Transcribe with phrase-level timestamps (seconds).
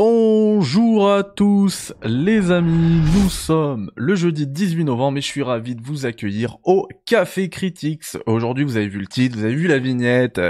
[0.00, 5.74] Bonjour à tous les amis, nous sommes le jeudi 18 novembre et je suis ravi
[5.74, 8.16] de vous accueillir au Café Critics.
[8.26, 10.40] Aujourd'hui vous avez vu le titre, vous avez vu la vignette,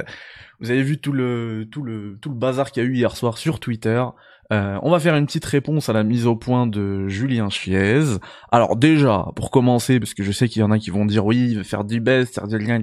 [0.60, 3.16] vous avez vu tout le tout le tout le bazar qu'il y a eu hier
[3.16, 4.04] soir sur Twitter.
[4.52, 8.18] Euh, on va faire une petite réponse à la mise au point de Julien Chiez.
[8.52, 11.24] Alors déjà, pour commencer, parce que je sais qu'il y en a qui vont dire
[11.24, 12.82] oui, il veut faire du best, faire du lien,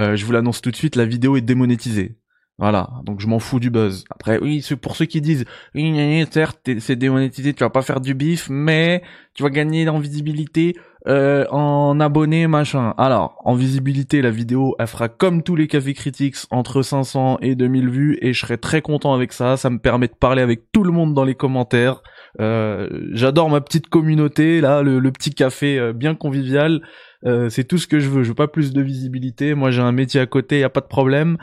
[0.00, 2.16] euh, je vous l'annonce tout de suite, la vidéo est démonétisée.
[2.60, 4.04] Voilà, donc je m'en fous du buzz.
[4.10, 8.12] Après, oui, pour ceux qui disent, oui, certes, c'est démonétisé, tu vas pas faire du
[8.12, 9.02] bif, mais
[9.32, 10.76] tu vas gagner en visibilité,
[11.08, 12.92] euh, en abonnés, machin.
[12.98, 17.54] Alors, en visibilité, la vidéo, elle fera comme tous les cafés critiques, entre 500 et
[17.54, 19.56] 2000 vues, et je serai très content avec ça.
[19.56, 22.02] Ça me permet de parler avec tout le monde dans les commentaires.
[22.38, 26.82] Euh, J'adore ma petite communauté, là, le, petit café euh, bien convivial.
[27.26, 28.22] Euh, c'est tout ce que je veux.
[28.22, 29.54] Je veux pas plus de visibilité.
[29.54, 31.36] Moi, j'ai un métier à côté, y a pas de problème.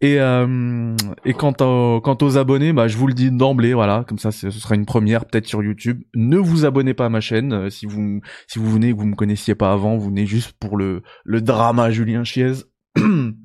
[0.00, 4.18] Et, euh, et quant, quant aux abonnés, bah, je vous le dis d'emblée, voilà, comme
[4.18, 6.02] ça ce sera une première peut-être sur YouTube.
[6.14, 9.14] Ne vous abonnez pas à ma chaîne si vous si vous venez que vous me
[9.14, 12.52] connaissiez pas avant, vous venez juste pour le le drama Julien Chiez.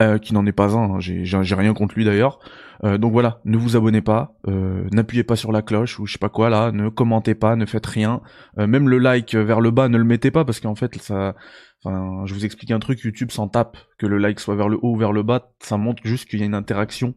[0.00, 1.00] Euh, qui n'en est pas un, hein.
[1.00, 2.38] j'ai, rien contre lui d'ailleurs.
[2.84, 6.12] Euh, donc voilà, ne vous abonnez pas, euh, n'appuyez pas sur la cloche ou je
[6.12, 8.20] sais pas quoi là, ne commentez pas, ne faites rien.
[8.56, 11.34] même le like vers le bas, ne le mettez pas parce qu'en fait ça,
[11.82, 14.76] enfin, je vous explique un truc, YouTube s'en tape que le like soit vers le
[14.76, 17.14] haut ou vers le bas, ça montre juste qu'il y a une interaction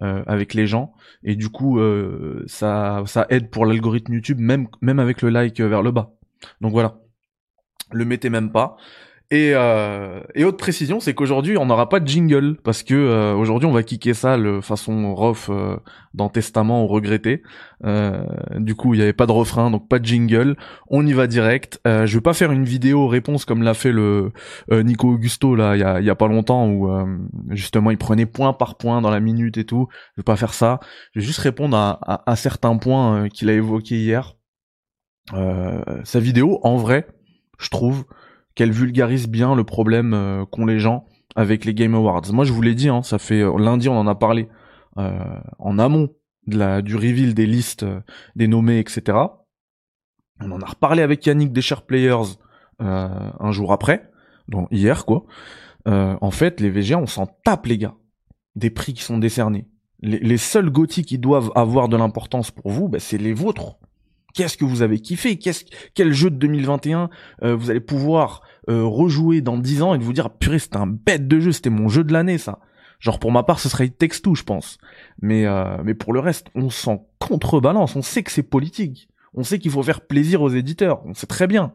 [0.00, 1.78] avec les gens et du coup
[2.46, 6.12] ça ça aide pour l'algorithme YouTube même même avec le like vers le bas.
[6.62, 6.96] Donc voilà,
[7.92, 8.78] le mettez même pas.
[9.32, 13.34] Et, euh, et autre précision, c'est qu'aujourd'hui on n'aura pas de jingle parce que euh,
[13.34, 15.78] aujourd'hui on va kicker ça de façon rough euh,
[16.12, 17.42] dans Testament ou regretté.
[17.82, 20.58] Euh, du coup il n'y avait pas de refrain donc pas de jingle.
[20.88, 21.80] On y va direct.
[21.86, 24.32] Euh, je vais pas faire une vidéo réponse comme l'a fait le
[24.70, 26.90] Nico Augusto là il y a, y a pas longtemps où
[27.48, 29.88] justement il prenait point par point dans la minute et tout.
[30.14, 30.78] Je vais pas faire ça.
[31.14, 34.34] Je vais juste répondre à, à, à certains points qu'il a évoqués hier.
[35.32, 37.06] sa vidéo en vrai
[37.58, 38.04] je trouve
[38.54, 42.32] qu'elle vulgarise bien le problème euh, qu'ont les gens avec les Game Awards.
[42.32, 44.48] Moi, je vous l'ai dit, hein, ça fait euh, lundi, on en a parlé
[44.98, 46.10] euh, en amont
[46.46, 47.86] de la, du reveal des listes,
[48.36, 49.18] des nommés, etc.
[50.40, 52.36] On en a reparlé avec Yannick des Share Players
[52.80, 54.10] un jour après,
[54.72, 55.24] hier quoi.
[55.86, 57.94] en fait, les VGA, on s'en tape les gars,
[58.56, 59.68] des prix qui sont décernés.
[60.00, 63.78] Les, seuls GOTY qui doivent avoir de l'importance pour vous, bah, c'est les vôtres
[64.34, 65.36] qu'est-ce que vous avez kiffé?
[65.36, 67.10] Qu'est-ce quel jeu de 2021
[67.42, 70.76] euh, vous allez pouvoir euh, rejouer dans 10 ans et de vous dire purée c'était
[70.76, 72.58] un bête de jeu, c'était mon jeu de l'année ça.
[73.00, 74.78] Genre pour ma part ce serait Text je pense.
[75.20, 79.08] Mais euh, mais pour le reste on s'en contrebalance, on sait que c'est politique.
[79.34, 81.72] On sait qu'il faut faire plaisir aux éditeurs, on sait très bien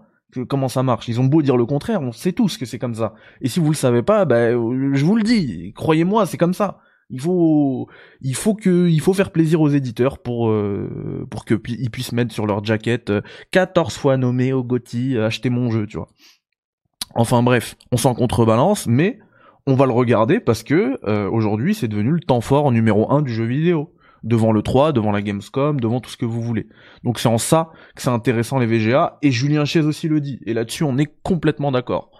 [0.47, 1.07] comment ça marche.
[1.07, 3.13] Ils ont beau dire le contraire, on sait tous que c'est comme ça.
[3.41, 4.51] Et si vous le savez pas, ben
[4.93, 6.79] je vous le dis, croyez-moi, c'est comme ça.
[7.09, 7.87] Il faut,
[8.21, 12.11] il faut que, il faut faire plaisir aux éditeurs pour, euh, pour que ils puissent
[12.11, 13.11] mettre sur leur jacket
[13.51, 16.09] 14 euh, fois nommé au Gotti, euh, acheter mon jeu, tu vois.
[17.15, 19.19] Enfin bref, on s'en contrebalance, mais
[19.65, 23.33] on va le regarder parce que aujourd'hui c'est devenu le temps fort numéro 1 du
[23.33, 23.93] jeu vidéo.
[24.23, 26.67] Devant le 3, devant la Gamescom, devant tout ce que vous voulez.
[27.03, 30.39] Donc c'est en ça que c'est intéressant les VGA, et Julien Chiez aussi le dit,
[30.45, 32.16] et là-dessus on est complètement d'accord.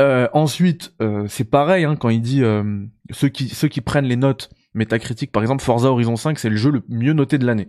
[0.00, 4.50] Euh, ensuite, euh, c'est pareil hein, quand il dit euh, ceux qui prennent les notes
[4.74, 7.68] métacritiques, par exemple Forza Horizon 5, c'est le jeu le mieux noté de l'année.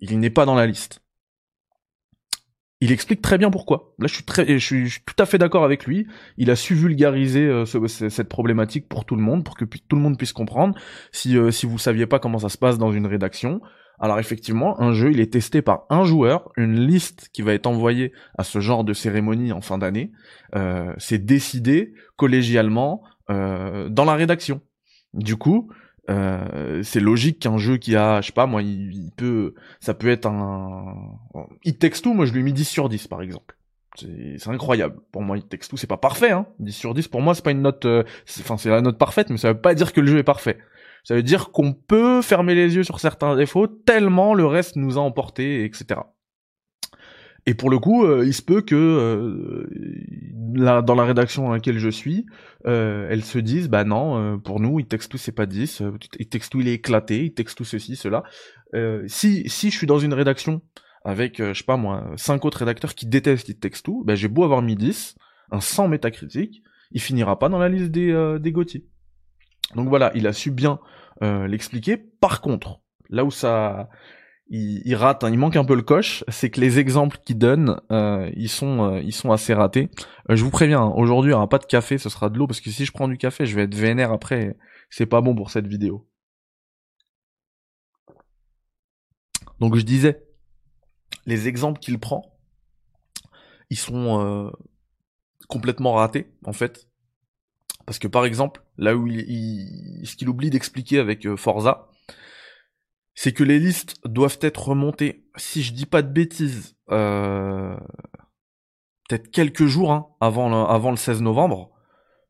[0.00, 1.00] Il n'est pas dans la liste.
[2.80, 3.94] Il explique très bien pourquoi.
[3.98, 6.06] Là, je suis très, je suis, tout à fait d'accord avec lui.
[6.36, 10.18] Il a su vulgariser cette problématique pour tout le monde, pour que tout le monde
[10.18, 10.74] puisse comprendre.
[11.10, 13.62] Si si vous saviez pas comment ça se passe dans une rédaction,
[13.98, 17.66] alors effectivement, un jeu, il est testé par un joueur, une liste qui va être
[17.66, 20.12] envoyée à ce genre de cérémonie en fin d'année.
[20.54, 24.60] Euh, c'est décidé collégialement euh, dans la rédaction.
[25.14, 25.70] Du coup,
[26.10, 30.08] euh, c'est logique qu'un jeu qui a, je sais pas moi, il, peut, ça peut
[30.08, 30.94] être un,
[31.64, 33.56] It Takes Two, moi je lui ai mis 10 sur 10 par exemple.
[33.98, 34.96] C'est incroyable.
[35.10, 36.46] Pour moi, It Takes Two, c'est pas parfait, hein.
[36.58, 37.86] 10 sur 10, pour moi, c'est pas une note,
[38.40, 40.58] enfin, c'est la note parfaite, mais ça veut pas dire que le jeu est parfait.
[41.06, 44.98] Ça veut dire qu'on peut fermer les yeux sur certains défauts tellement le reste nous
[44.98, 46.00] a emporté, etc.
[47.46, 49.68] Et pour le coup, euh, il se peut que euh,
[50.82, 52.26] dans la rédaction dans laquelle je suis,
[52.66, 55.80] euh, elles se disent bah non, pour nous, il texte tout c'est pas 10,
[56.18, 58.24] il texte tout il est éclaté, il texte tout ceci, cela.
[59.06, 60.60] si si je suis dans une rédaction
[61.04, 64.26] avec je sais pas moi, cinq autres rédacteurs qui détestent il texte tout, bah j'ai
[64.26, 65.14] beau avoir mis 10,
[65.52, 68.88] un 100 métacritique, il finira pas dans la liste des des Gauthier.
[69.74, 70.78] Donc voilà, il a su bien
[71.22, 71.96] euh, l'expliquer.
[71.96, 73.88] Par contre, là où ça,
[74.48, 77.80] il, rate, hein, il manque un peu le coche, c'est que les exemples qu'il donne,
[77.90, 79.90] euh, ils sont, euh, ils sont assez ratés.
[80.28, 82.46] je vous préviens, hein, aujourd'hui, il n'y aura pas de café, ce sera de l'eau
[82.46, 84.56] parce que si je prends du café, je vais être vénère après.
[84.90, 86.06] C'est pas bon pour cette vidéo.
[89.58, 90.22] Donc je disais,
[91.24, 92.22] les exemples qu'il prend,
[93.70, 94.52] ils sont
[95.48, 96.86] complètement ratés en fait.
[97.86, 101.88] Parce que par exemple, là où il, ce qu'il oublie d'expliquer avec euh, Forza,
[103.14, 107.76] c'est que les listes doivent être remontées, si je dis pas de bêtises, euh,
[109.08, 111.70] peut-être quelques jours hein, avant, le, avant le 16 novembre.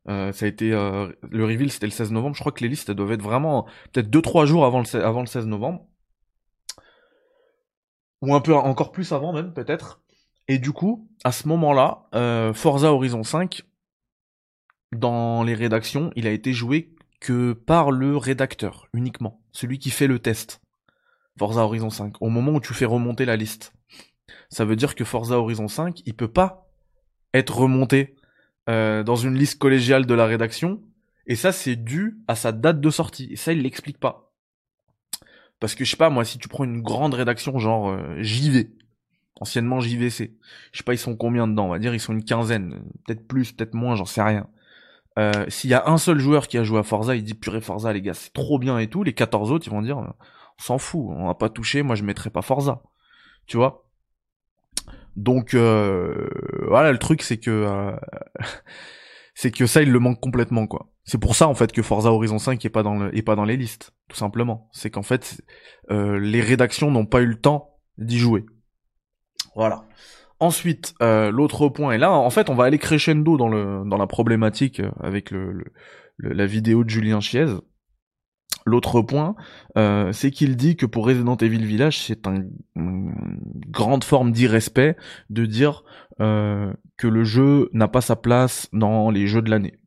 [0.09, 2.35] Euh, ça a été euh, le reveal, c'était le 16 novembre.
[2.35, 5.27] Je crois que les listes doivent être vraiment peut-être 2-3 jours avant le, avant le
[5.27, 5.85] 16 novembre,
[8.21, 10.01] ou un peu encore plus avant même peut-être.
[10.47, 13.63] Et du coup, à ce moment-là, euh, Forza Horizon 5,
[14.91, 20.07] dans les rédactions, il a été joué que par le rédacteur uniquement, celui qui fait
[20.07, 20.61] le test.
[21.37, 23.73] Forza Horizon 5, au moment où tu fais remonter la liste.
[24.49, 26.67] Ça veut dire que Forza Horizon 5, il peut pas
[27.33, 28.15] être remonté
[28.69, 30.81] euh, dans une liste collégiale de la rédaction,
[31.27, 34.33] et ça c'est dû à sa date de sortie, et ça il l'explique pas.
[35.59, 38.71] Parce que je sais pas, moi, si tu prends une grande rédaction genre euh, JV,
[39.39, 40.35] anciennement JVC,
[40.71, 43.27] je sais pas ils sont combien dedans, on va dire ils sont une quinzaine, peut-être
[43.27, 44.47] plus, peut-être moins, j'en sais rien.
[45.17, 47.61] Euh, s'il y a un seul joueur qui a joué à Forza, il dit purée
[47.61, 50.13] Forza les gars, c'est trop bien et tout, les 14 autres ils vont dire on
[50.61, 52.83] s'en fout, on va pas toucher, moi je mettrai pas Forza.
[53.47, 53.87] Tu vois?
[55.15, 56.29] Donc euh,
[56.67, 57.95] voilà, le truc c'est que euh,
[59.33, 60.91] c'est que ça il le manque complètement quoi.
[61.03, 63.35] C'est pour ça en fait que Forza Horizon 5 est pas dans le, est pas
[63.35, 64.69] dans les listes, tout simplement.
[64.71, 65.41] C'est qu'en fait
[65.89, 68.45] euh, les rédactions n'ont pas eu le temps d'y jouer.
[69.55, 69.85] Voilà.
[70.39, 73.97] Ensuite, euh, l'autre point, et là, en fait, on va aller crescendo dans le dans
[73.97, 75.33] la problématique euh, avec
[76.19, 77.47] la vidéo de Julien Chiez.
[78.65, 79.35] L'autre point,
[79.77, 82.43] euh, c'est qu'il dit que pour Resident Evil Village, c'est un,
[82.75, 83.39] une
[83.69, 84.95] grande forme d'irrespect
[85.29, 85.83] de dire
[86.19, 89.77] que le jeu n'a pas sa place dans les jeux de l'année.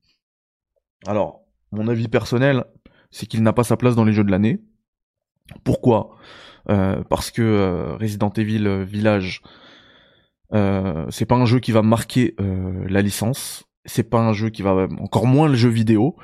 [1.06, 1.42] Alors,
[1.72, 2.64] mon avis personnel,
[3.10, 4.60] c'est qu'il n'a pas sa place dans les jeux de l'année.
[5.64, 6.16] Pourquoi?
[6.66, 9.42] Parce que Resident Evil Village,
[10.52, 13.64] euh, c'est pas un jeu qui va marquer euh, la licence.
[13.84, 16.16] C'est pas un jeu qui va encore moins le jeu vidéo.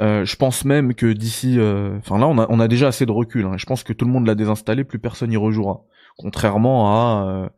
[0.00, 3.04] Euh, je pense même que d'ici, euh, enfin là, on a, on a déjà assez
[3.04, 3.44] de recul.
[3.46, 3.56] Hein.
[3.56, 5.84] Je pense que tout le monde l'a désinstallé, plus personne y rejouera.
[6.16, 7.48] Contrairement à euh,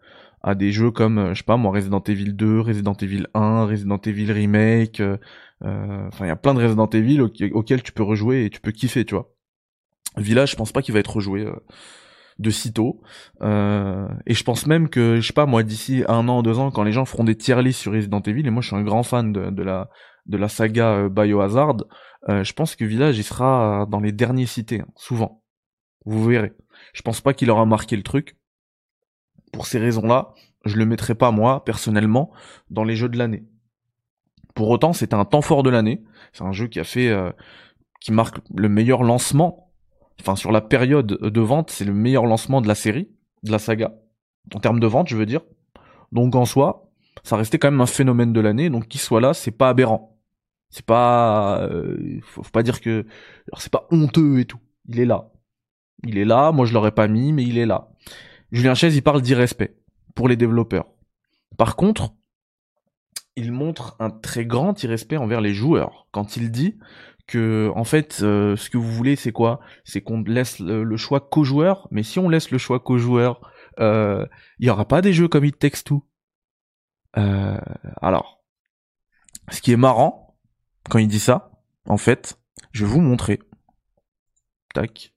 [0.42, 3.98] à des jeux comme, je sais pas moi, Resident Evil 2, Resident Evil 1, Resident
[3.98, 5.02] Evil Remake.
[5.62, 8.72] Enfin, il y a plein de Resident Evil auxquels tu peux rejouer et tu peux
[8.72, 9.34] kiffer, tu vois.
[10.16, 11.46] Village, je pense pas qu'il va être rejoué
[12.40, 13.00] de sitôt.
[13.42, 16.70] Euh, et je pense même que, je sais pas, moi, d'ici un an, deux ans,
[16.70, 18.82] quand les gens feront des tier lists sur Resident Evil, et moi je suis un
[18.82, 19.90] grand fan de, la
[20.26, 21.76] de la saga Biohazard,
[22.28, 25.44] euh, je pense que Village il sera dans les derniers cités, hein, souvent.
[26.06, 26.52] Vous verrez.
[26.94, 28.36] Je pense pas qu'il aura marqué le truc.
[29.52, 30.32] Pour ces raisons-là,
[30.64, 32.32] je le mettrai pas moi, personnellement,
[32.70, 33.44] dans les jeux de l'année.
[34.54, 36.02] Pour autant, c'est un temps fort de l'année.
[36.32, 37.30] C'est un jeu qui a fait, euh,
[38.00, 39.69] qui marque le meilleur lancement.
[40.20, 43.08] Enfin, sur la période de vente, c'est le meilleur lancement de la série,
[43.42, 43.94] de la saga.
[44.54, 45.40] En termes de vente, je veux dire.
[46.12, 46.90] Donc en soi,
[47.22, 48.70] ça restait quand même un phénomène de l'année.
[48.70, 50.18] Donc qu'il soit là, c'est pas aberrant.
[50.70, 53.06] C'est pas, euh, faut, pas dire que,
[53.56, 54.60] c'est pas honteux et tout.
[54.88, 55.30] Il est là.
[56.06, 56.52] Il est là.
[56.52, 57.88] Moi, je l'aurais pas mis, mais il est là.
[58.52, 59.76] Julien Chaise, il parle d'irrespect
[60.14, 60.86] pour les développeurs.
[61.56, 62.14] Par contre,
[63.36, 66.78] il montre un très grand irrespect envers les joueurs quand il dit
[67.38, 69.60] en fait euh, ce que vous voulez c'est quoi?
[69.84, 73.40] C'est qu'on laisse le, choix qu'aux joueurs, mais si on laisse le choix qu'aux joueurs,
[73.78, 74.26] euh,
[74.58, 76.06] il y aura pas des jeux comme It Takes Two.
[77.16, 77.58] Euh,
[78.00, 78.42] alors,
[79.50, 80.38] ce qui est marrant,
[80.88, 81.50] quand il dit ça,
[81.86, 82.38] en fait,
[82.72, 83.40] je vais vous montrer.
[84.74, 85.14] Tac.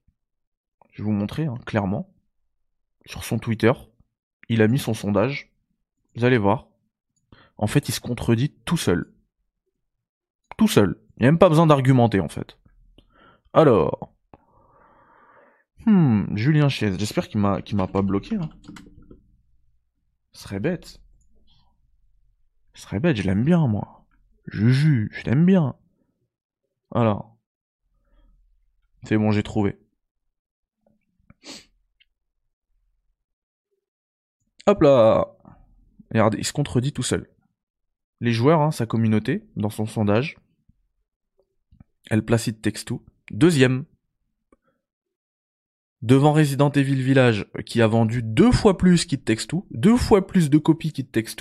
[0.92, 2.12] Je vais vous montrer, hein, clairement.
[3.06, 3.72] Sur son Twitter,
[4.48, 5.52] il a mis son sondage.
[6.16, 6.68] Vous allez voir.
[7.56, 9.12] En fait, il se contredit tout seul.
[10.56, 11.03] Tout seul.
[11.16, 12.58] Il n'y a même pas besoin d'argumenter, en fait.
[13.52, 14.12] Alors.
[15.86, 16.98] Hmm, Julien Chiez.
[16.98, 18.50] J'espère qu'il m'a, m'a pas bloqué, hein.
[20.32, 21.00] Ce serait bête.
[22.74, 24.06] Ce serait bête, je l'aime bien, moi.
[24.48, 25.76] Juju, je t'aime bien.
[26.92, 27.36] Alors.
[29.04, 29.78] C'est bon, j'ai trouvé.
[34.66, 35.26] Hop là
[36.10, 37.28] Regardez, il se contredit tout seul.
[38.20, 40.36] Les joueurs, hein, sa communauté, dans son sondage,
[42.10, 42.84] elle place It Takes
[43.30, 43.84] Deuxième.
[46.02, 50.50] Devant Resident Evil Village, qui a vendu deux fois plus qu'It Takes deux fois plus
[50.50, 51.36] de copies qu'It Takes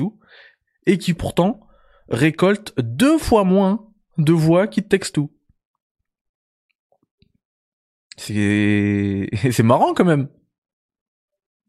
[0.85, 1.67] et qui pourtant
[2.07, 5.31] récolte deux fois moins de voix tout.
[8.17, 10.29] C'est c'est marrant quand même.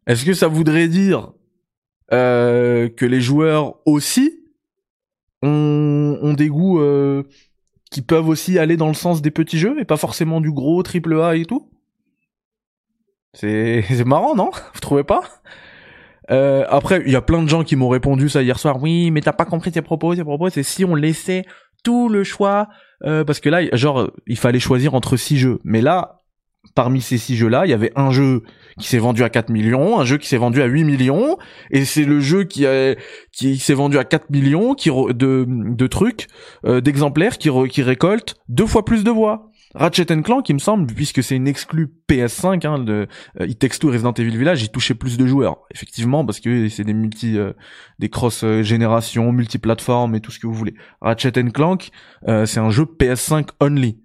[0.06, 1.32] Est-ce que ça voudrait dire
[2.12, 4.44] euh, que les joueurs aussi
[5.42, 7.24] ont, ont des goûts euh,
[7.94, 10.82] qui peuvent aussi aller dans le sens des petits jeux et pas forcément du gros
[10.82, 11.70] triple A et tout
[13.34, 14.50] C'est marrant, non?
[14.74, 15.22] Vous trouvez pas?
[16.32, 18.82] Euh, après, il y a plein de gens qui m'ont répondu ça hier soir.
[18.82, 20.16] Oui, mais t'as pas compris tes propos.
[20.16, 21.44] Tes propos, c'est si on laissait
[21.84, 22.66] tout le choix,
[23.04, 25.60] euh, parce que là, genre, il fallait choisir entre six jeux.
[25.62, 26.22] Mais là,
[26.74, 28.42] parmi ces six jeux-là, il y avait un jeu
[28.78, 31.36] qui s'est vendu à 4 millions, un jeu qui s'est vendu à 8 millions,
[31.70, 32.94] et c'est le jeu qui a,
[33.32, 36.26] qui s'est vendu à 4 millions qui de, de trucs,
[36.64, 39.50] euh, d'exemplaires qui, qui récolte deux fois plus de voix.
[39.74, 43.08] Ratchet Clank, il me semble, puisque c'est une exclue PS5, hein, de
[43.40, 46.68] euh, It Takes Two Resident Evil Village, il touchait plus de joueurs, effectivement, parce que
[46.68, 47.52] c'est des multi, euh,
[47.98, 50.74] des cross euh, générations, multiplateformes et tout ce que vous voulez.
[51.00, 51.90] Ratchet Clank,
[52.28, 53.98] euh, c'est un jeu PS5 only,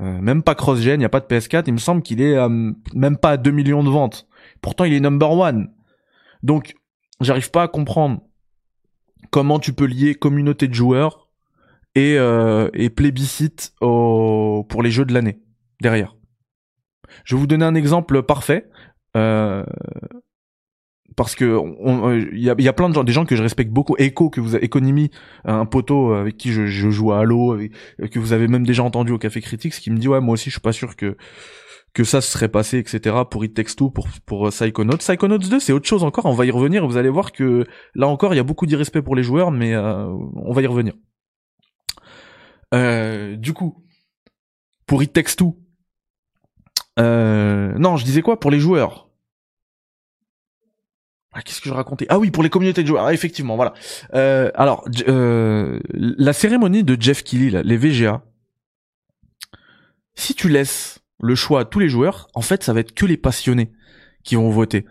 [0.00, 1.64] même pas cross-gen, il n'y a pas de PS4.
[1.66, 2.36] Il me semble qu'il est
[2.94, 4.26] même pas à 2 millions de ventes.
[4.62, 5.70] Pourtant, il est number one.
[6.42, 6.74] Donc,
[7.20, 8.22] j'arrive pas à comprendre
[9.30, 11.28] comment tu peux lier communauté de joueurs
[11.94, 15.40] et, euh, plébiscite pour les jeux de l'année
[15.80, 16.16] derrière.
[17.24, 18.68] Je vais vous donner un exemple parfait.
[19.16, 19.64] Euh,
[21.16, 21.60] parce que
[22.32, 23.96] il y, a, y, a, plein de gens, des gens que je respecte beaucoup.
[23.98, 25.10] Echo, que vous avez, Econimi,
[25.44, 27.58] un poteau avec qui je, je joue à Halo,
[28.10, 30.50] que vous avez même déjà entendu au Café Critique, qui me dit ouais moi aussi
[30.50, 31.16] je suis pas sûr que
[31.92, 33.16] que ça se serait passé, etc.
[33.28, 34.98] pour It Takes Two, pour, pour euh, Psychonauts.
[34.98, 38.06] Psychonauts 2, c'est autre chose encore, on va y revenir, vous allez voir que là
[38.06, 40.94] encore, il y a beaucoup d'irrespect pour les joueurs, mais euh, on va y revenir.
[42.74, 43.84] Euh, du coup,
[44.86, 45.56] pour It Takes Two,
[46.98, 48.38] euh, non, je disais quoi?
[48.38, 49.09] Pour les joueurs
[51.32, 52.06] ah, Qu'est-ce que je racontais?
[52.08, 53.06] Ah oui, pour les communautés de joueurs.
[53.06, 53.74] Ah, effectivement, voilà.
[54.14, 58.22] Euh, alors, euh, la cérémonie de Jeff Kelly, les VGA.
[60.14, 63.06] Si tu laisses le choix à tous les joueurs, en fait, ça va être que
[63.06, 63.72] les passionnés
[64.24, 64.86] qui vont voter.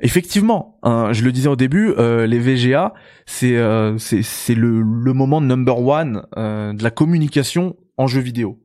[0.00, 2.92] Effectivement, hein, je le disais au début, euh, les VGA,
[3.24, 8.60] c'est euh, c'est le, le moment number one euh, de la communication en jeu vidéo.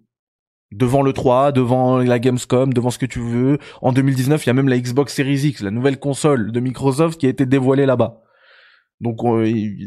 [0.71, 3.57] Devant le 3, devant la Gamescom, devant ce que tu veux.
[3.81, 7.19] En 2019, il y a même la Xbox Series X, la nouvelle console de Microsoft
[7.19, 8.21] qui a été dévoilée là-bas.
[9.01, 9.19] Donc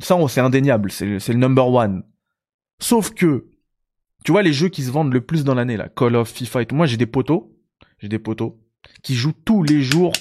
[0.03, 2.03] ça, c'est indéniable, c'est le number one.
[2.81, 3.47] Sauf que,
[4.25, 6.63] tu vois, les jeux qui se vendent le plus dans l'année, là, Call of, FIFA
[6.63, 7.51] et tout, moi j'ai des potos,
[7.99, 8.59] j'ai des potos,
[9.03, 10.13] qui jouent tous les jours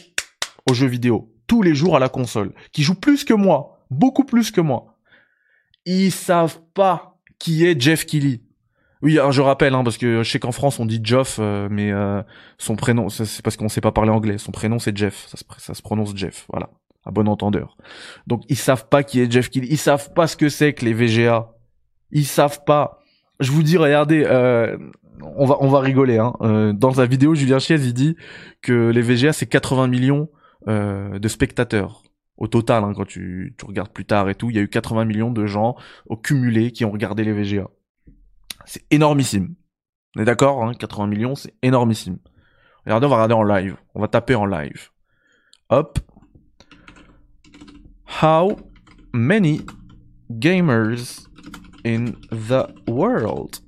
[0.69, 4.23] aux jeux vidéo, tous les jours à la console, qui jouent plus que moi, beaucoup
[4.23, 4.97] plus que moi.
[5.85, 8.43] Ils savent pas qui est Jeff Kelly.
[9.03, 11.91] Oui, je rappelle, hein, parce que je sais qu'en France on dit Geoff, euh, mais
[11.91, 12.23] euh,
[12.57, 14.37] son prénom, c'est parce qu'on sait pas parler anglais.
[14.37, 16.69] Son prénom c'est Jeff, ça se, prononce Jeff, voilà,
[17.05, 17.75] à bon entendeur.
[18.27, 20.85] Donc ils savent pas qui est Jeff Kelly, ils savent pas ce que c'est que
[20.85, 21.51] les VGA,
[22.11, 23.01] ils savent pas.
[23.41, 24.77] Je vous dis, regardez, euh,
[25.35, 26.17] on va on va rigoler.
[26.17, 26.73] Hein.
[26.73, 28.15] dans sa vidéo, Julien Chiez il dit
[28.61, 30.29] que les VGA c'est 80 millions
[30.69, 32.03] euh, de spectateurs
[32.37, 34.69] au total, hein, quand tu, tu, regardes plus tard et tout, il y a eu
[34.69, 35.75] 80 millions de gens
[36.07, 37.67] au cumulé qui ont regardé les VGA.
[38.65, 39.55] C'est énormissime.
[40.15, 42.19] On est d'accord, hein, 80 millions, c'est énormissime.
[42.85, 43.77] Regardez, on va regarder en live.
[43.95, 44.89] On va taper en live.
[45.69, 45.99] Hop.
[48.21, 48.57] How
[49.13, 49.61] many
[50.29, 51.27] gamers
[51.83, 53.59] in the world?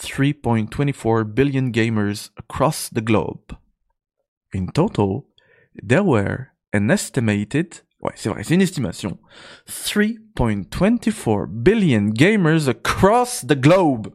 [0.00, 3.56] 3.24 billion gamers across the globe.
[4.52, 5.26] In total,
[5.74, 9.18] there were an estimated, ouais, c'est vrai, c'est une estimation,
[9.68, 14.08] 3.24 billion gamers across the globe.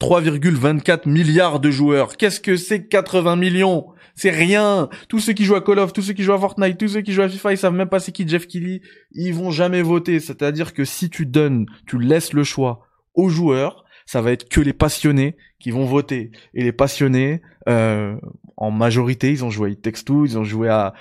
[0.00, 2.16] 3,24 milliards de joueurs.
[2.16, 3.86] Qu'est-ce que c'est 80 millions?
[4.16, 4.88] C'est rien.
[5.08, 7.02] Tous ceux qui jouent à Call of, tous ceux qui jouent à Fortnite, tous ceux
[7.02, 8.82] qui jouent à FIFA, ils savent même pas c'est qui Jeff Kelly.
[9.12, 10.18] Ils vont jamais voter.
[10.18, 14.60] C'est-à-dire que si tu donnes, tu laisses le choix aux joueurs, ça va être que
[14.60, 16.32] les passionnés qui vont voter.
[16.54, 18.16] Et les passionnés, euh,
[18.56, 20.94] en majorité, ils ont joué à It Takes ils ont joué à,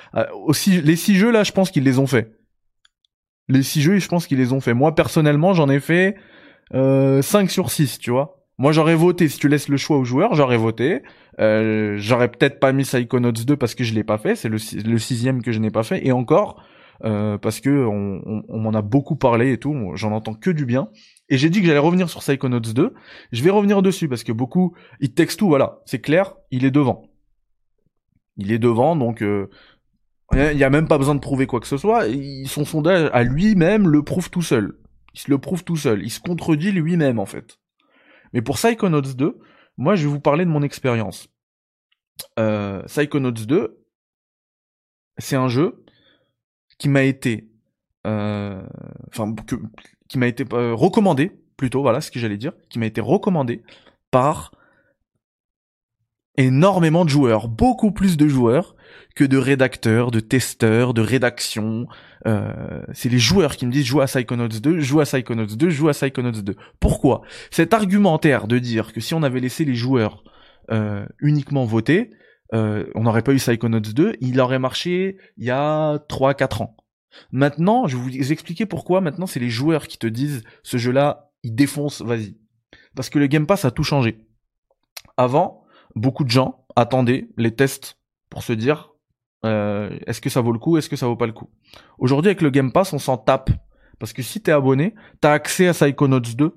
[0.46, 2.32] aussi les six jeux là, je pense qu'ils les ont fait.
[3.50, 4.74] Les six jeux, je pense qu'ils les ont fait.
[4.74, 6.16] Moi personnellement, j'en ai fait
[6.74, 8.38] euh, 5 sur 6, tu vois.
[8.58, 11.02] Moi, j'aurais voté, si tu laisses le choix aux joueurs, j'aurais voté.
[11.40, 14.58] Euh, j'aurais peut-être pas mis Psychonauts 2 parce que je l'ai pas fait, c'est le,
[14.86, 16.06] le sixième que je n'ai pas fait.
[16.06, 16.64] Et encore,
[17.04, 20.66] euh, parce que on, on m'en a beaucoup parlé et tout, j'en entends que du
[20.66, 20.90] bien.
[21.30, 22.94] Et j'ai dit que j'allais revenir sur Psychonauts 2.
[23.32, 26.72] Je vais revenir dessus parce que beaucoup, il texte tout, voilà, c'est clair, il est
[26.72, 27.11] devant.
[28.38, 29.48] Il est devant, donc euh,
[30.34, 32.06] il n'y a même pas besoin de prouver quoi que ce soit.
[32.46, 34.78] son sondage à lui-même le prouve tout seul.
[35.14, 36.04] Il se le prouve tout seul.
[36.04, 37.60] Il se contredit lui-même en fait.
[38.34, 39.40] Mais pour Psychonauts 2,
[39.78, 41.28] moi je vais vous parler de mon expérience.
[42.40, 43.78] Euh, Psychonauts 2,
[45.18, 45.84] c'est un jeu
[46.78, 47.50] qui m'a été,
[48.08, 48.64] euh,
[50.08, 53.64] qui m'a été euh, recommandé, plutôt, voilà ce que j'allais dire, qui m'a été recommandé
[54.10, 54.52] par
[56.38, 58.76] énormément de joueurs, beaucoup plus de joueurs
[59.16, 61.88] que de rédacteurs, de testeurs, de rédaction.
[62.26, 65.70] Euh, c'est les joueurs qui me disent joue à Psychonauts 2, joue à Psychonauts 2,
[65.70, 66.56] joue à Psychonauts 2.
[66.80, 67.22] Pourquoi?
[67.50, 70.24] Cet argumentaire de dire que si on avait laissé les joueurs
[70.72, 72.12] euh, uniquement voté,
[72.54, 76.76] euh, on n'aurait pas eu Psychonauts 2, il aurait marché il y a 3-4 ans.
[77.34, 81.32] Maintenant, je vais vous expliquer pourquoi maintenant c'est les joueurs qui te disent ce jeu-là,
[81.44, 82.38] il défonce, vas-y.
[82.96, 84.26] Parce que le Game Pass a tout changé.
[85.18, 85.61] Avant,
[85.96, 87.98] beaucoup de gens attendaient les tests
[88.30, 88.94] pour se dire
[89.46, 91.50] euh, est-ce que ça vaut le coup, est-ce que ça vaut pas le coup?
[91.98, 93.50] Aujourd'hui avec le Game Pass, on s'en tape
[94.00, 96.54] parce que si t'es abonné, t'as accès à Psychonauts 2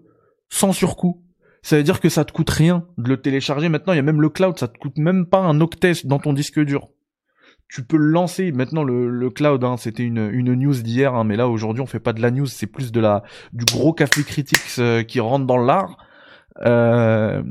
[0.49, 1.23] sans surcoût.
[1.63, 3.69] Ça veut dire que ça te coûte rien de le télécharger.
[3.69, 6.19] Maintenant, il y a même le cloud, ça te coûte même pas un octet dans
[6.19, 6.89] ton disque dur.
[7.69, 8.53] Tu peux le lancer.
[8.53, 12.01] Maintenant, le, cloud, hein, c'était une, une news d'hier, hein, mais là aujourd'hui, on fait
[12.01, 13.23] pas de la news, c'est plus de la
[13.53, 15.97] du gros café critique euh, qui rentre dans l'art.
[16.65, 17.43] Euh,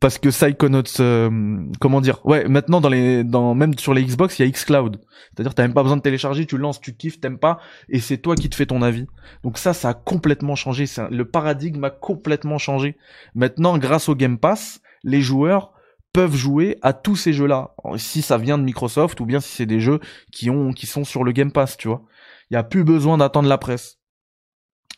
[0.00, 4.38] parce que Psychonauts, euh, comment dire, ouais, maintenant dans les, dans même sur les Xbox,
[4.38, 5.00] il y a xCloud.
[5.32, 8.18] C'est-à-dire t'as même pas besoin de télécharger, tu lances, tu kiffes, t'aimes pas, et c'est
[8.18, 9.06] toi qui te fais ton avis.
[9.42, 10.84] Donc ça, ça a complètement changé.
[11.10, 12.96] le paradigme a complètement changé.
[13.34, 15.72] Maintenant, grâce au Game Pass, les joueurs
[16.12, 17.74] peuvent jouer à tous ces jeux-là.
[17.96, 20.00] Si ça vient de Microsoft ou bien si c'est des jeux
[20.32, 22.02] qui ont, qui sont sur le Game Pass, tu vois.
[22.50, 23.98] Il y a plus besoin d'attendre la presse.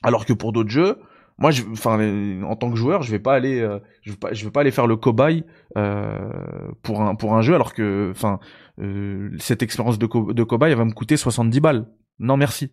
[0.02, 0.98] Alors que pour d'autres jeux,
[1.38, 4.60] moi, je, enfin, en tant que joueur, je vais pas aller, euh, je vais pas,
[4.60, 5.44] aller faire le cobaye
[5.76, 6.32] euh,
[6.82, 8.40] pour un jeu, alors que, enfin,
[8.80, 11.88] euh, cette expérience de, cobaye, va me coûter 70 balles.
[12.18, 12.72] Non, merci.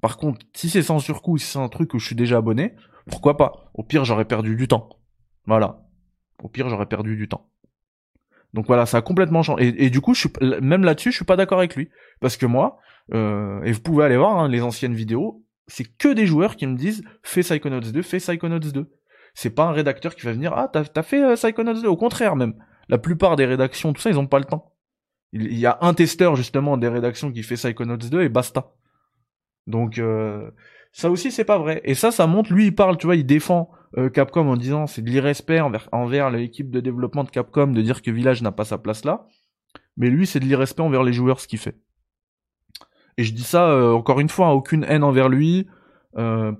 [0.00, 2.76] Par contre, si c'est sans surcoût, si c'est un truc où je suis déjà abonné,
[3.10, 3.70] pourquoi pas?
[3.74, 4.88] Au pire, j'aurais perdu du temps.
[5.46, 5.80] Voilà.
[6.42, 7.50] Au pire, j'aurais perdu du temps.
[8.54, 9.84] Donc voilà, ça a complètement changé.
[9.84, 10.14] Et, du coup,
[10.62, 11.88] même là-dessus, je suis pas d'accord avec lui,
[12.20, 12.78] parce que moi,
[13.12, 16.76] et vous pouvez aller voir hein, les anciennes vidéos, c'est que des joueurs qui me
[16.76, 18.90] disent fais Psychonauts 2, fais Psychonauts 2.
[19.34, 21.88] C'est pas un rédacteur qui va venir ah t'as as fait euh, Psychonauts 2.
[21.88, 22.54] Au contraire même,
[22.88, 24.72] la plupart des rédactions tout ça ils ont pas le temps.
[25.32, 28.72] Il, y a un testeur justement des rédactions qui fait Psychonauts 2 et basta.
[29.66, 30.50] Donc euh,
[30.92, 31.80] ça aussi c'est pas vrai.
[31.84, 34.86] Et ça ça montre lui il parle tu vois il défend euh, Capcom en disant
[34.86, 38.52] c'est de l'irrespect envers, envers l'équipe de développement de Capcom de dire que Village n'a
[38.52, 39.26] pas sa place là.
[39.96, 41.76] Mais lui c'est de l'irrespect envers les joueurs ce qu'il fait.
[43.18, 45.66] Et je dis ça euh, encore une fois, hein, aucune haine envers lui.
[46.18, 46.52] Euh,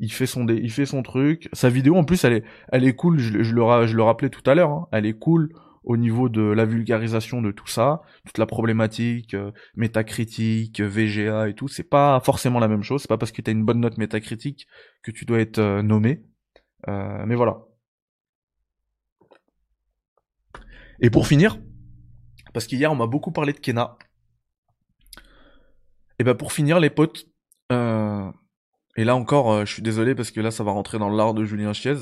[0.00, 1.48] il fait son il fait son truc.
[1.52, 3.18] Sa vidéo en plus, elle est elle est cool.
[3.18, 4.70] Je, le je le rappelais tout à l'heure.
[4.70, 4.88] Hein.
[4.92, 5.50] Elle est cool
[5.84, 11.54] au niveau de la vulgarisation de tout ça, toute la problématique euh, métacritique, VGA et
[11.54, 11.68] tout.
[11.68, 13.02] C'est pas forcément la même chose.
[13.02, 14.66] C'est pas parce que t'as une bonne note métacritique
[15.02, 16.22] que tu dois être euh, nommé.
[16.86, 17.58] mais voilà.
[21.00, 21.58] Et pour finir,
[22.52, 23.98] parce qu'hier on m'a beaucoup parlé de Kena.
[26.18, 27.26] Et bah pour finir les potes,
[27.72, 28.30] euh,
[28.96, 31.34] et là encore, euh, je suis désolé parce que là ça va rentrer dans l'art
[31.34, 31.96] de Julien Chiez.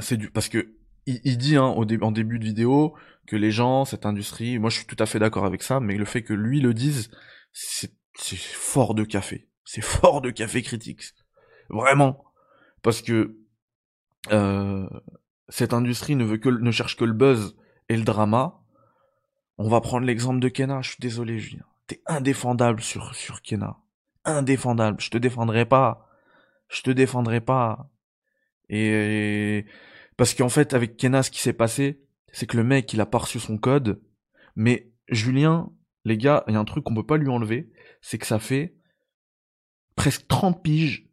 [0.00, 0.74] C'est du parce que
[1.06, 2.96] il, dit hein, en début de vidéo
[3.28, 5.96] que les gens, cette industrie, moi je suis tout à fait d'accord avec ça, mais
[5.96, 7.10] le fait que lui le dise,
[7.52, 7.92] c'est
[8.36, 11.02] fort de café, c'est fort de café critique,
[11.70, 12.24] vraiment,
[12.82, 13.38] parce que
[14.32, 14.88] euh,
[15.48, 17.56] cette industrie ne veut que ne cherche que le buzz
[17.88, 18.60] et le drama.
[19.58, 23.78] On va prendre l'exemple de Kena, je suis désolé Julien T'es indéfendable sur, sur Kena.
[24.24, 25.00] Indéfendable.
[25.00, 26.08] Je te défendrai pas.
[26.68, 27.90] Je te défendrai pas.
[28.68, 29.66] Et,
[30.16, 33.06] parce qu'en fait, avec Kena, ce qui s'est passé, c'est que le mec, il a
[33.06, 34.02] pas reçu son code.
[34.56, 35.70] Mais Julien,
[36.04, 37.70] les gars, il y a un truc qu'on peut pas lui enlever,
[38.00, 38.76] c'est que ça fait
[39.94, 41.08] presque 30 piges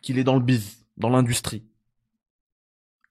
[0.00, 1.66] qu'il est dans le biz, dans l'industrie.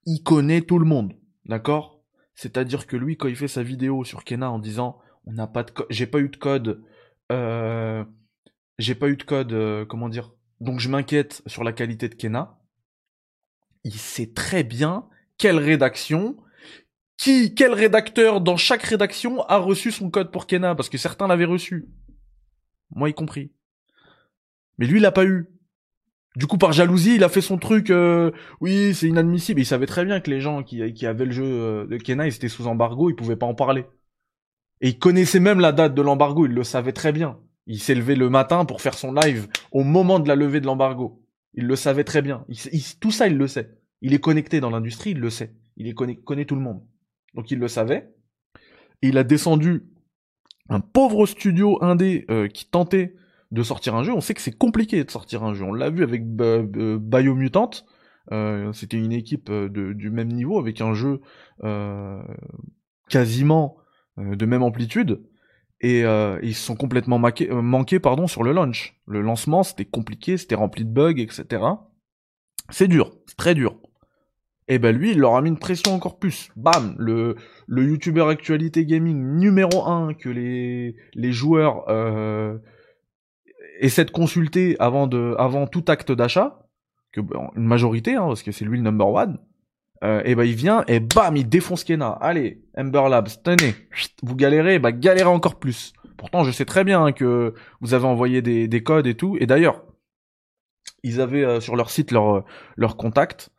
[0.06, 1.13] Il connaît tout le monde,
[1.46, 2.04] d'accord?
[2.34, 5.64] C'est-à-dire que lui, quand il fait sa vidéo sur Kena en disant on n'a pas
[5.64, 6.84] de j'ai pas eu de code
[7.32, 8.04] euh,
[8.78, 12.16] j'ai pas eu de code euh, comment dire donc je m'inquiète sur la qualité de
[12.16, 12.60] Kena
[13.84, 15.08] il sait très bien
[15.38, 16.38] quelle rédaction
[17.18, 21.28] qui quel rédacteur dans chaque rédaction a reçu son code pour Kena parce que certains
[21.28, 21.90] l'avaient reçu
[22.90, 23.54] moi y compris
[24.78, 25.48] mais lui il l'a pas eu
[26.38, 27.90] du coup, par jalousie, il a fait son truc.
[27.90, 28.32] Euh,
[28.62, 29.60] oui, c'est inadmissible.
[29.60, 32.34] Il savait très bien que les gens qui, qui avaient le jeu de Kena, ils
[32.34, 33.86] étaient sous embargo, ils pouvaient pas en parler.
[34.82, 37.39] Et il connaissait même la date de l'embargo, il le savait très bien.
[37.67, 40.65] Il s'est levé le matin pour faire son live au moment de la levée de
[40.65, 41.24] l'embargo.
[41.54, 42.46] Il le savait très bien.
[43.00, 43.78] tout ça, il le sait.
[44.02, 45.54] Il est connecté dans l'industrie, il le sait.
[45.78, 46.82] Il connaît tout le monde.
[47.36, 48.12] Donc il le savait.
[49.04, 49.84] Il a descendu
[50.70, 53.15] un pauvre studio indé euh, qui tentait
[53.52, 54.13] de sortir un jeu.
[54.13, 55.63] On sait que c'est compliqué de sortir un jeu.
[55.65, 57.72] On l'a vu avec Biomutant.
[58.32, 61.22] Euh, C'était une équipe euh, du même niveau avec un jeu
[61.63, 62.22] euh,
[63.10, 63.82] quasiment euh,
[64.36, 65.22] de même amplitude
[65.82, 68.96] et euh, ils se sont complètement euh, manqués pardon sur le launch.
[69.08, 71.64] Le lancement c'était compliqué, c'était rempli de bugs, etc.
[72.70, 73.76] C'est dur, c'est très dur.
[74.68, 76.50] Et ben lui, il leur a mis une pression encore plus.
[76.56, 77.36] Bam, le
[77.68, 82.58] le youtubeur actualité gaming numéro un que les les joueurs euh,
[83.80, 86.68] essaient de consulter avant de avant tout acte d'achat,
[87.12, 87.22] que
[87.56, 89.40] une majorité, hein, parce que c'est lui le number one.
[90.04, 92.10] Euh, et ben il vient et bam, il défonce Kena.
[92.10, 93.76] Allez, Ember Labs, tenez,
[94.24, 95.94] vous galérez, bah galérez encore plus.
[96.18, 99.38] Pourtant, je sais très bien hein, que vous avez envoyé des, des codes et tout.
[99.40, 99.84] Et d'ailleurs,
[101.04, 102.44] ils avaient euh, sur leur site leur
[102.78, 103.50] leur contact.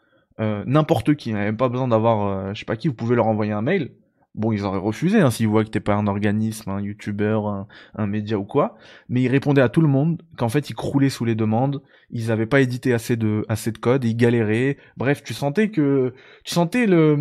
[0.40, 3.52] Euh, n'importe qui, n'avait pas besoin d'avoir, je sais pas qui, vous pouvez leur envoyer
[3.52, 3.92] un mail.
[4.34, 7.68] Bon, ils auraient refusé hein, s'ils voient que t'es pas un organisme, un youtubeur, un,
[7.94, 8.76] un, média ou quoi.
[9.10, 12.30] Mais ils répondaient à tout le monde qu'en fait ils croulaient sous les demandes, ils
[12.30, 14.78] avaient pas édité assez de assez de code, ils galéraient.
[14.96, 16.14] Bref, tu sentais que
[16.44, 17.14] tu sentais le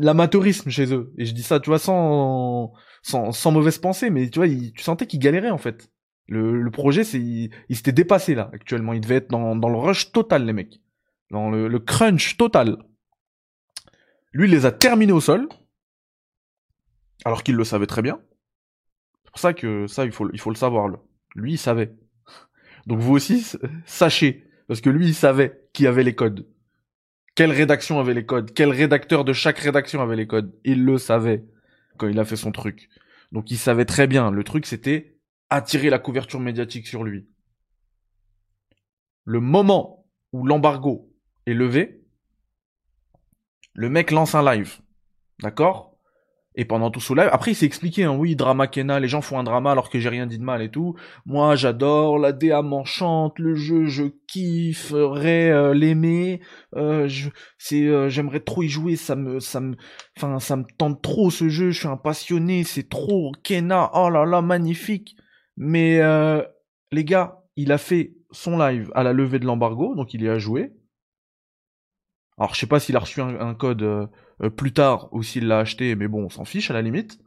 [0.00, 1.12] l'amateurisme chez eux.
[1.18, 4.82] Et je dis ça, tu vois, sans sans, sans mauvaise pensée, mais tu vois, tu
[4.82, 5.90] sentais qu'ils galéraient en fait.
[6.28, 8.94] Le, le projet, c'est il, s'était dépassé là actuellement.
[8.94, 10.80] Il devait être dans dans le rush total les mecs,
[11.30, 12.78] dans le, le crunch total.
[14.32, 15.48] Lui, il les a terminés au sol
[17.24, 18.20] alors qu'il le savait très bien.
[19.24, 20.88] C'est pour ça que ça, il faut, il faut le savoir.
[21.34, 21.94] Lui, il savait.
[22.86, 23.46] Donc vous aussi,
[23.84, 24.44] sachez.
[24.66, 26.46] Parce que lui, il savait qui avait les codes.
[27.34, 28.52] Quelle rédaction avait les codes?
[28.52, 30.58] Quel rédacteur de chaque rédaction avait les codes?
[30.64, 31.44] Il le savait
[31.96, 32.88] quand il a fait son truc.
[33.32, 34.30] Donc il savait très bien.
[34.30, 35.18] Le truc, c'était
[35.50, 37.28] attirer la couverture médiatique sur lui.
[39.24, 41.14] Le moment où l'embargo
[41.46, 42.02] est levé,
[43.74, 44.80] le mec lance un live.
[45.40, 45.87] D'accord?
[46.58, 49.22] Et pendant tout ce live, après il s'est expliqué, hein, oui, drama Kena, les gens
[49.22, 50.96] font un drama alors que j'ai rien dit de mal et tout.
[51.24, 56.40] Moi j'adore, la DA m'enchante, le jeu je kifferais euh, l'aimer,
[56.74, 57.08] euh,
[57.72, 59.76] euh, j'aimerais trop y jouer, ça me, ça me,
[60.16, 64.10] enfin ça me tente trop ce jeu, je suis un passionné, c'est trop Kena, oh
[64.10, 65.16] là là, magnifique.
[65.56, 66.42] Mais euh,
[66.92, 70.28] les gars, il a fait son live à la levée de l'embargo, donc il y
[70.28, 70.72] a joué.
[72.38, 74.06] Alors je sais pas s'il a reçu un, code euh,
[74.42, 77.18] euh, plus tard ou s'il l'a acheté, mais bon, on s'en fiche à la limite.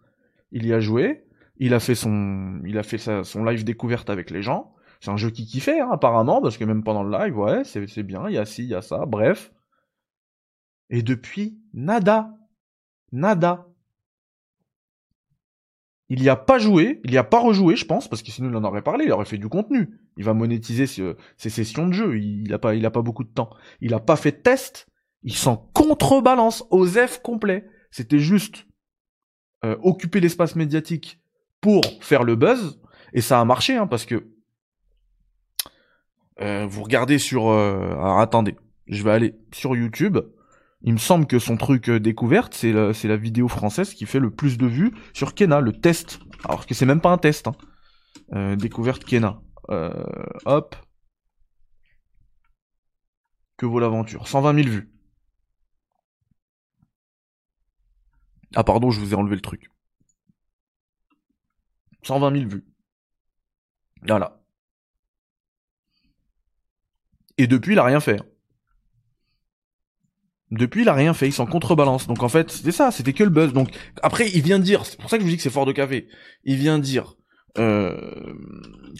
[0.52, 1.26] Il y a joué,
[1.58, 4.74] il a fait son, il a fait sa, son live découverte avec les gens.
[5.02, 7.88] C'est un jeu qui kiffait hein, apparemment parce que même pendant le live, ouais, c'est
[7.88, 9.52] c'est bien, il y a ci, il y a ça, bref.
[10.90, 12.34] Et depuis, nada,
[13.12, 13.68] nada.
[16.10, 18.50] Il y a pas joué, il y a pas rejoué, je pense, parce que sinon
[18.50, 19.98] il en aurait parlé, il aurait fait du contenu.
[20.18, 22.20] Il va monétiser ses, sessions de jeu.
[22.20, 23.50] Il, a pas, il a pas beaucoup de temps.
[23.80, 24.91] Il a pas fait de test
[25.24, 27.66] il s'en contrebalance aux F complet.
[27.92, 28.66] C'était juste
[29.64, 31.20] euh, occuper l'espace médiatique
[31.60, 32.82] pour faire le buzz,
[33.14, 34.32] et ça a marché, hein, parce que
[36.40, 37.50] euh, vous regardez sur...
[37.50, 38.56] Euh, alors attendez,
[38.88, 40.18] je vais aller sur YouTube.
[40.82, 44.58] Il me semble que son truc découverte, c'est la, vidéo française qui fait le plus
[44.58, 46.20] de vues sur Kena, le test.
[46.46, 47.48] Alors que c'est même pas un test.
[48.32, 48.56] Hein.
[48.56, 49.40] découverte Kena.
[49.68, 50.76] hop.
[53.58, 54.28] Que vaut l'aventure?
[54.28, 54.92] 120 000 vues.
[58.56, 59.70] Ah pardon, je vous ai enlevé le truc.
[62.04, 62.66] 120 000 vues.
[64.08, 64.42] Voilà.
[67.38, 68.22] Et depuis, il a rien fait.
[70.52, 72.08] Depuis, il a rien fait, il s'en contrebalance.
[72.08, 73.54] Donc en fait, c'était ça, c'était que le buzz.
[73.54, 73.70] Donc
[74.02, 75.72] après, il vient dire, c'est pour ça que je vous dis que c'est fort de
[75.72, 76.10] café.
[76.44, 77.16] Il vient dire,
[77.58, 78.36] euh,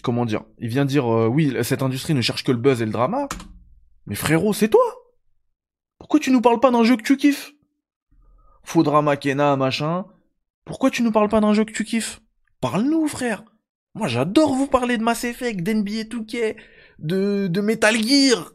[0.02, 2.86] comment dire Il vient dire, euh, oui, cette industrie ne cherche que le buzz et
[2.86, 3.28] le drama.
[4.06, 4.82] Mais frérot, c'est toi.
[5.98, 7.52] Pourquoi tu nous parles pas d'un jeu que tu kiffes?
[8.64, 10.04] Faudra Makena, machin.
[10.64, 12.20] Pourquoi tu nous parles pas d'un jeu que tu kiffes?
[12.60, 13.44] Parle-nous, frère.
[13.94, 16.56] Moi, j'adore vous parler de Mass Effect, d'NBA 2K,
[16.98, 18.52] de, de Metal Gear.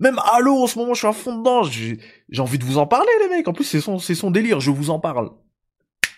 [0.00, 1.62] Même Halo, en ce moment, je suis à fond dedans.
[1.62, 1.98] J'ai
[2.38, 3.46] envie de vous en parler, les mecs.
[3.46, 4.58] En plus, c'est son, son délire.
[4.60, 5.30] Je vous en parle.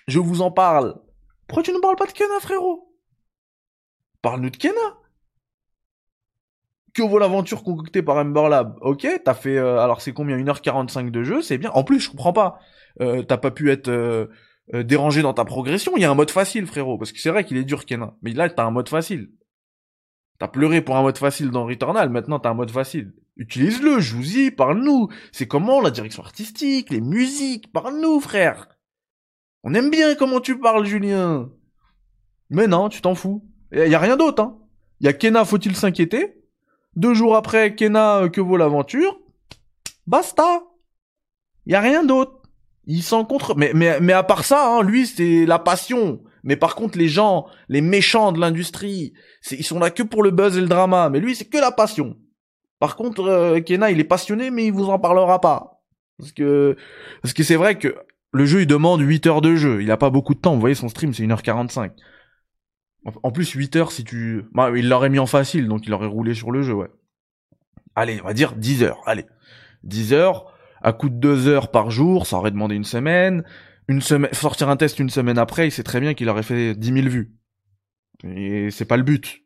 [0.07, 1.01] Je vous en parle.
[1.49, 2.97] Pourquoi tu ne parles pas de Kena, frérot?
[4.23, 5.02] Parle-nous de Kena.
[6.95, 9.57] Que vaut l'aventure concoctée par Ember Lab Ok, t'as fait...
[9.57, 11.71] Euh, alors c'est combien 1h45 de jeu, c'est bien.
[11.71, 12.59] En plus, je comprends pas.
[13.01, 14.27] Euh, t'as pas pu être euh,
[14.73, 15.93] dérangé dans ta progression.
[15.97, 18.15] Il y a un mode facile, frérot, parce que c'est vrai qu'il est dur, Kena.
[18.23, 19.31] Mais là, t'as un mode facile.
[20.39, 23.15] T'as pleuré pour un mode facile dans Returnal, maintenant t'as un mode facile.
[23.37, 25.09] Utilise-le, je vous y, parle-nous.
[25.31, 28.67] C'est comment la direction artistique, les musiques, parle-nous, frère.
[29.63, 31.49] On aime bien comment tu parles, Julien.
[32.51, 33.49] Mais non, tu t'en fous.
[33.71, 34.59] Y a rien d'autre, hein.
[35.01, 36.42] Y a Kena, faut-il s'inquiéter?
[36.97, 39.19] Deux jours après, Kena, que vaut l'aventure?
[40.07, 40.63] Basta.
[41.67, 42.43] Y a rien d'autre.
[42.87, 46.23] Il s'en contre, mais, mais, mais à part ça, hein, lui, c'est la passion.
[46.43, 49.13] Mais par contre, les gens, les méchants de l'industrie,
[49.51, 51.09] ils sont là que pour le buzz et le drama.
[51.09, 52.17] Mais lui, c'est que la passion.
[52.81, 55.85] Par contre, euh, Kena, il est passionné, mais il vous en parlera pas.
[56.19, 56.77] Parce que,
[57.23, 57.95] parce que c'est vrai que
[58.33, 59.83] le jeu, il demande 8 heures de jeu.
[59.83, 60.55] Il a pas beaucoup de temps.
[60.55, 61.93] Vous voyez, son stream, c'est 1h45.
[63.05, 66.07] En plus, 8 heures, si tu, bah, il l'aurait mis en facile, donc il aurait
[66.07, 66.91] roulé sur le jeu, ouais.
[67.95, 69.01] Allez, on va dire 10 heures.
[69.07, 69.27] Allez.
[69.85, 73.45] 10 heures à coup de deux heures par jour, ça aurait demandé une semaine.
[73.89, 76.75] Une semaine, sortir un test une semaine après, il sait très bien qu'il aurait fait
[76.75, 77.33] 10 000 vues.
[78.25, 79.43] Et c'est pas le but.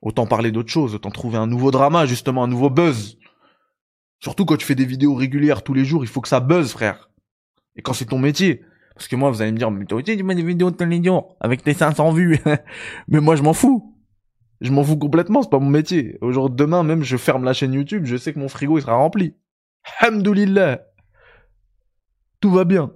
[0.00, 3.18] Autant parler d'autre chose, autant trouver un nouveau drama, justement, un nouveau buzz.
[4.20, 6.72] Surtout quand tu fais des vidéos régulières tous les jours, il faut que ça buzz,
[6.72, 7.10] frère.
[7.76, 8.62] Et quand c'est ton métier.
[8.98, 11.36] Parce que moi, vous allez me dire, mais toi tu mets des vidéos les jours
[11.38, 12.40] avec tes 500 vues.
[13.08, 13.96] mais moi, je m'en fous.
[14.60, 16.18] Je m'en fous complètement, c'est pas mon métier.
[16.20, 18.96] Aujourd'hui, demain, même, je ferme la chaîne YouTube, je sais que mon frigo, il sera
[18.96, 19.36] rempli.
[20.00, 20.80] Hamdoulillah.
[22.40, 22.90] Tout va bien.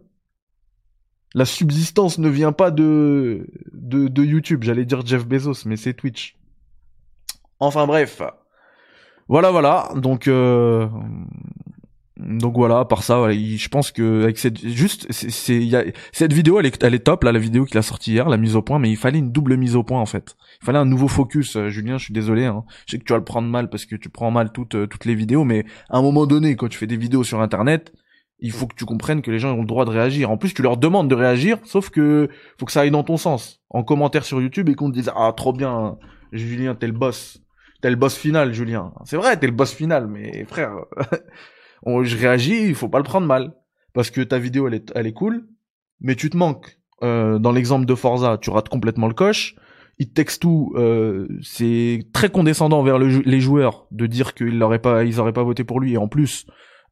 [1.35, 4.65] La subsistance ne vient pas de, de, de YouTube.
[4.65, 6.37] J'allais dire Jeff Bezos, mais c'est Twitch.
[7.61, 8.23] Enfin bref.
[9.29, 9.91] Voilà, voilà.
[9.95, 10.89] Donc, euh,
[12.25, 12.85] donc voilà.
[12.85, 15.69] Par ça, je pense que avec cette, juste, c'est,
[16.13, 17.25] cette vidéo, elle est, elle est top.
[17.25, 19.33] Là, la vidéo qu'il a sortie hier, la mise au point, mais il fallait une
[19.33, 20.37] double mise au point en fait.
[20.63, 21.57] Il fallait un nouveau focus.
[21.57, 22.45] Euh, Julien, je suis désolé.
[22.45, 22.65] Hein.
[22.87, 24.87] Je sais que tu vas le prendre mal parce que tu prends mal toutes, euh,
[24.87, 27.93] toutes les vidéos, mais à un moment donné, quand tu fais des vidéos sur Internet,
[28.39, 30.31] il faut que tu comprennes que les gens ont le droit de réagir.
[30.31, 33.17] En plus, tu leur demandes de réagir, sauf que faut que ça aille dans ton
[33.17, 33.61] sens.
[33.71, 35.97] En commentaire sur YouTube et qu'on te dise ah trop bien,
[36.33, 37.41] Julien, t'es le boss,
[37.81, 38.93] t'es le boss final, Julien.
[39.05, 40.73] C'est vrai, t'es le boss final, mais frère,
[41.87, 43.55] je réagis, il faut pas le prendre mal
[43.93, 45.47] parce que ta vidéo elle est, elle est cool,
[46.01, 46.79] mais tu te manques.
[47.03, 49.57] Euh, dans l'exemple de Forza, tu rates complètement le coche.
[49.99, 55.05] It Takes Two, euh, c'est très condescendant vers les joueurs de dire qu'ils n'auraient pas,
[55.05, 55.93] ils auraient pas voté pour lui.
[55.93, 56.47] Et en plus,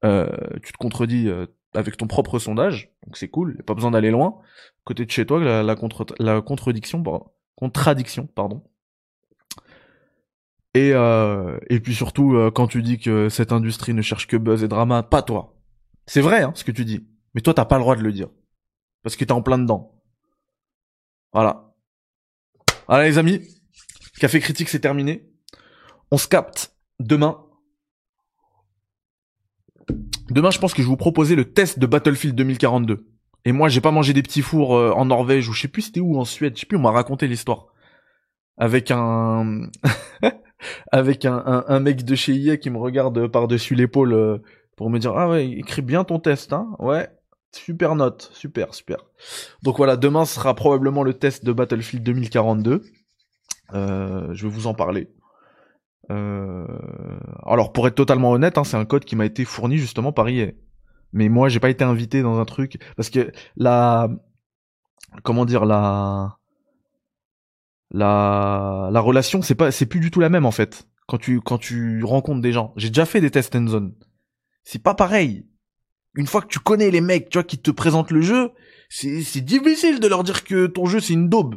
[0.04, 0.28] euh,
[0.62, 4.36] tu te contredis euh, avec ton propre sondage, donc c'est cool, pas besoin d'aller loin.
[4.84, 7.02] Côté de chez toi, la, la, contre, la contradiction,
[7.54, 8.62] contradiction, pardon.
[10.74, 14.62] Et euh, et puis surtout quand tu dis que cette industrie ne cherche que buzz
[14.62, 15.56] et drama, pas toi.
[16.06, 18.12] C'est vrai hein, ce que tu dis, mais toi t'as pas le droit de le
[18.12, 18.28] dire
[19.02, 20.00] parce que t'es en plein dedans.
[21.32, 21.74] Voilà.
[22.86, 23.40] Voilà les amis,
[24.20, 25.28] café critique c'est terminé.
[26.10, 27.44] On se capte demain
[30.30, 33.04] Demain, je pense que je vais vous proposer le test de Battlefield 2042.
[33.44, 35.82] Et moi, j'ai pas mangé des petits fours euh, en Norvège ou je sais plus
[35.82, 37.66] c'était où en Suède, je sais plus, on m'a raconté l'histoire.
[38.56, 39.68] Avec un
[40.92, 44.38] avec un, mec de chez IA qui me regarde par-dessus l'épaule euh,
[44.76, 47.08] pour me dire "Ah ouais, écris bien ton test hein." Ouais,
[47.52, 48.98] super note, super, super.
[49.62, 52.82] Donc voilà, demain sera probablement le test de Battlefield 2042.
[53.74, 55.08] Euh, je vais vous en parler.
[56.10, 56.66] Euh,
[57.46, 60.28] alors pour être totalement honnête, hein, c'est un code qui m'a été fourni justement par
[60.28, 60.52] EA.
[61.12, 64.08] Mais moi, j'ai pas été invité dans un truc parce que la,
[65.22, 66.39] comment dire, la,
[67.90, 70.86] la, la relation, c'est pas, c'est plus du tout la même en fait.
[71.06, 73.94] Quand tu, quand tu rencontres des gens, j'ai déjà fait des tests en zone.
[74.62, 75.46] C'est pas pareil.
[76.14, 78.50] Une fois que tu connais les mecs, tu vois, qui te présentent le jeu,
[78.88, 81.56] c'est, c'est difficile de leur dire que ton jeu c'est une daube.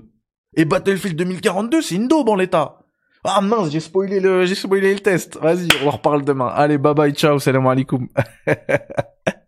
[0.55, 2.79] Et Battlefield 2042, c'est une daube en l'état.
[3.23, 5.37] Ah mince, j'ai spoilé le, j'ai spoilé le test.
[5.41, 6.47] Vas-y, on en reparle demain.
[6.47, 8.07] Allez, bye bye, ciao, salam alaikum.